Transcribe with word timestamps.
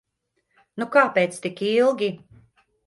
Nu 0.83 0.87
kāpēc 0.95 1.39
tik 1.45 1.65
ilgi? 1.77 2.13